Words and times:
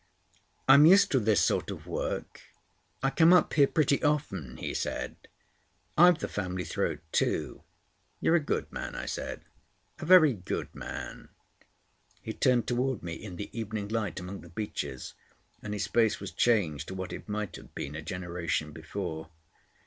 "I'm 0.67 0.87
used 0.87 1.11
to 1.11 1.19
this 1.19 1.41
sort 1.41 1.69
of 1.69 1.85
work. 1.85 2.41
I 3.03 3.11
come 3.11 3.31
up 3.31 3.53
here 3.53 3.67
pretty 3.67 4.01
often," 4.01 4.57
he 4.57 4.73
said. 4.73 5.15
"I've 5.95 6.17
the 6.17 6.27
family 6.27 6.63
throat 6.63 7.01
too." 7.11 7.61
"You're 8.19 8.33
a 8.33 8.39
good 8.39 8.71
man," 8.71 8.95
I 8.95 9.05
said. 9.05 9.41
"A 9.99 10.05
very 10.07 10.33
good 10.33 10.73
man." 10.73 11.29
He 12.19 12.33
turned 12.33 12.65
towards 12.65 13.03
me 13.03 13.13
in 13.13 13.35
the 13.35 13.55
evening 13.55 13.89
light 13.89 14.19
among 14.19 14.41
the 14.41 14.49
beeches, 14.49 15.13
and 15.61 15.71
his 15.71 15.85
face 15.85 16.19
was 16.19 16.31
changed 16.31 16.87
to 16.87 16.95
what 16.95 17.13
it 17.13 17.29
might 17.29 17.55
have 17.57 17.75
been 17.75 17.93
a 17.95 18.01
generation 18.01 18.71
before. 18.71 19.29